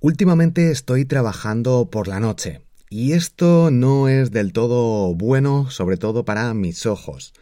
Últimamente 0.00 0.70
estoy 0.70 1.06
trabajando 1.06 1.88
por 1.90 2.06
la 2.06 2.20
noche. 2.20 2.60
Y 2.90 3.12
esto 3.12 3.70
no 3.70 4.08
es 4.08 4.30
del 4.30 4.52
todo 4.52 5.14
bueno, 5.14 5.70
sobre 5.70 5.96
todo 5.96 6.24
para 6.26 6.52
mis 6.52 6.84
ojos. 6.84 7.32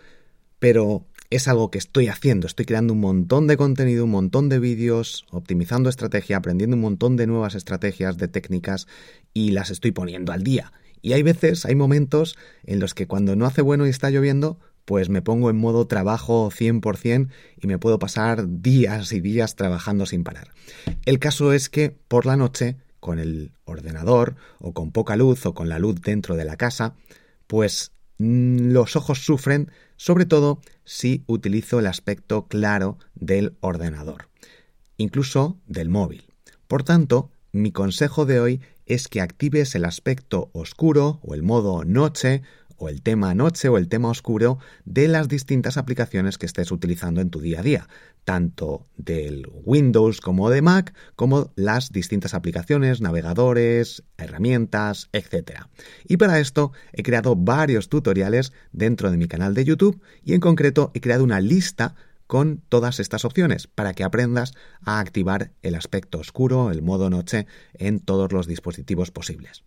Pero 0.61 1.05
es 1.31 1.49
algo 1.49 1.73
que 1.73 1.79
estoy 1.79 2.07
haciendo. 2.07 2.47
Estoy 2.47 2.65
creando 2.65 2.93
un 2.93 3.01
montón 3.01 3.49
de 3.49 3.57
contenido, 3.57 4.05
un 4.05 4.13
montón 4.13 4.49
de 4.49 4.61
vídeos, 4.61 5.27
optimizando 5.33 5.91
estrategia, 5.91 6.37
aprendiendo 6.37 6.77
un 6.77 6.83
montón 6.83 7.17
de 7.17 7.27
nuevas 7.27 7.57
estrategias, 7.57 8.19
de 8.19 8.29
técnicas 8.29 8.87
y 9.33 9.51
las 9.51 9.71
estoy 9.71 9.91
poniendo 9.91 10.33
al 10.33 10.45
día. 10.45 10.73
Y 11.03 11.13
hay 11.13 11.25
veces, 11.25 11.67
hay 11.67 11.75
momentos 11.75 12.37
en 12.63 12.79
los 12.79 12.95
que 12.95 13.09
cuando 13.09 13.35
no 13.35 13.47
hace 13.47 13.63
bueno 13.63 13.85
y 13.85 13.91
está 13.91 14.11
lloviendo, 14.11 14.61
pues 14.85 15.09
me 15.09 15.23
pongo 15.23 15.51
en 15.51 15.57
modo 15.57 15.87
trabajo 15.87 16.51
100% 16.51 17.29
y 17.61 17.67
me 17.67 17.79
puedo 17.79 17.99
pasar 17.99 18.61
días 18.61 19.13
y 19.13 19.21
días 19.21 19.57
trabajando 19.57 20.07
sin 20.07 20.25
parar. 20.25 20.49
El 21.07 21.19
caso 21.19 21.53
es 21.53 21.69
que 21.69 21.91
por 21.91 22.27
la 22.27 22.37
noche, 22.37 22.77
con 23.01 23.19
el 23.19 23.53
ordenador 23.65 24.37
o 24.59 24.73
con 24.73 24.91
poca 24.91 25.17
luz 25.17 25.47
o 25.47 25.55
con 25.55 25.69
la 25.69 25.79
luz 25.79 26.01
dentro 26.01 26.37
de 26.37 26.45
la 26.45 26.57
casa, 26.57 26.95
pues 27.47 27.93
mm, 28.19 28.73
los 28.73 28.97
ojos 28.97 29.25
sufren 29.25 29.71
sobre 29.97 30.27
todo 30.27 30.61
si 30.85 31.25
utilizo 31.27 31.79
el 31.79 31.87
aspecto 31.87 32.47
claro 32.47 32.99
del 33.15 33.57
ordenador, 33.61 34.29
incluso 34.97 35.59
del 35.67 35.89
móvil. 35.89 36.25
Por 36.67 36.83
tanto, 36.83 37.31
mi 37.53 37.73
consejo 37.73 38.27
de 38.27 38.41
hoy 38.41 38.61
es 38.87 39.09
que 39.09 39.21
actives 39.21 39.75
el 39.75 39.85
aspecto 39.85 40.51
oscuro 40.53 41.21
o 41.23 41.35
el 41.35 41.43
modo 41.43 41.85
noche 41.85 42.43
o 42.77 42.89
el 42.89 43.03
tema 43.03 43.35
noche 43.35 43.69
o 43.69 43.79
el 43.79 43.89
tema 43.89 44.09
oscuro 44.09 44.59
de 44.85 45.09
las 45.09 45.29
distintas 45.29 45.77
aplicaciones 45.77 46.39
que 46.39 46.47
estés 46.47 46.71
utilizando 46.73 47.21
en 47.21 47.31
tu 47.31 47.41
día 47.41 47.61
a 47.61 47.63
día, 47.63 47.89
tanto 48.25 48.87
del 48.97 49.47
Windows 49.65 50.21
como 50.21 50.51
de 50.51 50.63
Mac, 50.63 50.95
como 51.17 51.53
las 51.57 51.93
distintas 51.93 52.35
aplicaciones, 52.35 53.01
navegadores, 53.01 54.03
herramientas, 54.17 55.09
etc. 55.13 55.67
Y 56.07 56.17
para 56.17 56.41
esto 56.41 56.73
he 56.93 57.03
creado 57.03 57.37
varios 57.37 57.89
tutoriales 57.89 58.53
dentro 58.73 59.11
de 59.11 59.17
mi 59.17 59.29
canal 59.29 59.55
de 59.55 59.65
YouTube 59.65 60.01
y 60.23 60.35
en 60.35 60.41
concreto 60.41 60.91
he 60.95 61.01
creado 61.01 61.25
una 61.25 61.41
lista 61.41 61.95
con 62.27 62.63
todas 62.69 63.01
estas 63.01 63.25
opciones 63.25 63.67
para 63.67 63.95
que 63.95 64.05
aprendas 64.05 64.55
a 64.85 64.99
activar 64.99 65.53
el 65.63 65.75
aspecto 65.75 66.19
oscuro, 66.19 66.71
el 66.71 66.83
modo 66.83 67.11
noche, 67.11 67.47
en 67.75 68.01
todos 68.01 68.33
los 68.33 68.47
dispositivos 68.47 69.11
posibles. 69.11 69.65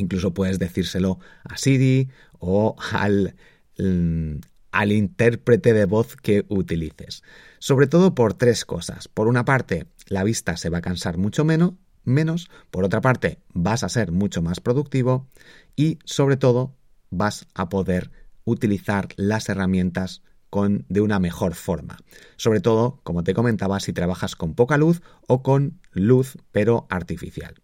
Incluso 0.00 0.34
puedes 0.34 0.58
decírselo 0.58 1.18
a 1.44 1.56
Siri 1.56 2.08
o 2.38 2.74
al, 2.92 3.36
mm, 3.78 4.36
al 4.72 4.92
intérprete 4.92 5.72
de 5.72 5.84
voz 5.84 6.16
que 6.16 6.46
utilices. 6.48 7.22
Sobre 7.58 7.86
todo 7.86 8.14
por 8.14 8.34
tres 8.34 8.64
cosas. 8.64 9.08
Por 9.08 9.28
una 9.28 9.44
parte, 9.44 9.86
la 10.08 10.24
vista 10.24 10.56
se 10.56 10.70
va 10.70 10.78
a 10.78 10.82
cansar 10.82 11.18
mucho 11.18 11.44
menos, 11.44 11.74
menos. 12.04 12.50
Por 12.70 12.84
otra 12.84 13.00
parte, 13.00 13.38
vas 13.52 13.84
a 13.84 13.88
ser 13.88 14.10
mucho 14.10 14.42
más 14.42 14.60
productivo. 14.60 15.28
Y 15.76 15.98
sobre 16.04 16.36
todo, 16.36 16.74
vas 17.10 17.46
a 17.54 17.68
poder 17.68 18.10
utilizar 18.44 19.08
las 19.16 19.48
herramientas 19.48 20.22
con, 20.48 20.84
de 20.88 21.00
una 21.00 21.20
mejor 21.20 21.54
forma. 21.54 21.98
Sobre 22.36 22.60
todo, 22.60 23.00
como 23.02 23.22
te 23.22 23.34
comentaba, 23.34 23.80
si 23.80 23.92
trabajas 23.92 24.34
con 24.34 24.54
poca 24.54 24.76
luz 24.76 25.02
o 25.28 25.42
con 25.42 25.80
luz 25.92 26.38
pero 26.52 26.86
artificial. 26.90 27.54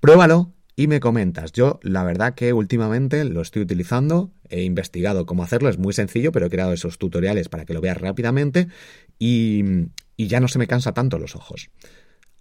Pruébalo 0.00 0.55
y 0.76 0.86
me 0.86 1.00
comentas. 1.00 1.52
Yo, 1.52 1.80
la 1.82 2.04
verdad 2.04 2.34
que 2.34 2.52
últimamente 2.52 3.24
lo 3.24 3.40
estoy 3.40 3.62
utilizando, 3.62 4.30
he 4.50 4.62
investigado 4.62 5.24
cómo 5.24 5.42
hacerlo, 5.42 5.70
es 5.70 5.78
muy 5.78 5.94
sencillo, 5.94 6.32
pero 6.32 6.46
he 6.46 6.50
creado 6.50 6.72
esos 6.72 6.98
tutoriales 6.98 7.48
para 7.48 7.64
que 7.64 7.74
lo 7.74 7.80
veas 7.80 7.98
rápidamente 7.98 8.68
y, 9.18 9.64
y 10.16 10.26
ya 10.28 10.38
no 10.38 10.48
se 10.48 10.58
me 10.58 10.66
cansa 10.66 10.92
tanto 10.92 11.18
los 11.18 11.34
ojos. 11.34 11.70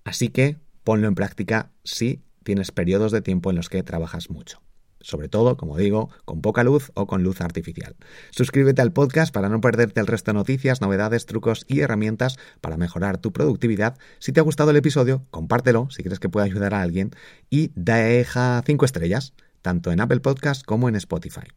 Así 0.04 0.30
que 0.30 0.58
ponlo 0.84 1.08
en 1.08 1.16
práctica 1.16 1.72
si 1.84 2.22
tienes 2.44 2.72
periodos 2.72 3.14
de 3.14 3.22
tiempo 3.22 3.50
en 3.50 3.56
los 3.56 3.70
que 3.70 3.82
trabajas 3.82 4.30
mucho 4.30 4.62
sobre 5.06 5.30
todo, 5.30 5.56
como 5.56 5.78
digo, 5.78 6.10
con 6.26 6.42
poca 6.42 6.64
luz 6.64 6.92
o 6.96 7.06
con 7.06 7.22
luz 7.22 7.40
artificial. 7.40 7.96
Suscríbete 8.32 8.82
al 8.82 8.92
podcast 8.92 9.32
para 9.32 9.50
no 9.50 9.62
perderte 9.62 10.00
el 10.00 10.08
resto 10.08 10.32
de 10.32 10.40
noticias, 10.40 10.82
novedades, 10.82 11.28
trucos 11.28 11.64
y 11.68 11.82
herramientas 11.82 12.38
para 12.60 12.76
mejorar 12.76 13.20
tu 13.20 13.32
productividad. 13.32 14.00
Si 14.18 14.32
te 14.32 14.40
ha 14.40 14.44
gustado 14.44 14.72
el 14.72 14.78
episodio, 14.78 15.28
compártelo 15.30 15.90
si 15.92 16.02
crees 16.02 16.20
que 16.20 16.28
puede 16.28 16.48
ayudar 16.48 16.74
a 16.74 16.82
alguien 16.82 17.12
y 17.52 17.72
deja 17.76 18.64
5 18.66 18.84
estrellas, 18.84 19.34
tanto 19.62 19.92
en 19.92 20.02
Apple 20.02 20.22
Podcast 20.22 20.66
como 20.66 20.90
en 20.90 20.96
Spotify. 20.96 21.48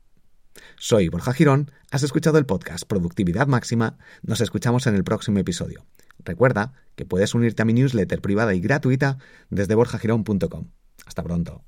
Soy 0.77 1.09
Borja 1.09 1.33
Girón, 1.33 1.71
has 1.91 2.03
escuchado 2.03 2.37
el 2.37 2.45
podcast 2.45 2.85
Productividad 2.85 3.47
Máxima, 3.47 3.97
nos 4.23 4.43
escuchamos 4.43 4.87
en 4.87 4.95
el 4.95 5.05
próximo 5.05 5.39
episodio. 5.39 5.87
Recuerda 6.23 6.75
que 6.97 7.07
puedes 7.07 7.35
unirte 7.35 7.63
a 7.63 7.65
mi 7.65 7.73
newsletter 7.73 8.21
privada 8.21 8.55
y 8.55 8.61
gratuita 8.61 9.17
desde 9.49 9.75
borjagirón.com. 9.75 10.67
Hasta 11.07 11.23
pronto. 11.23 11.68